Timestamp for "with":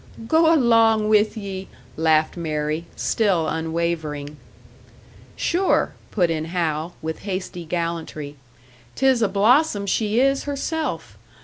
1.09-1.37, 7.03-7.19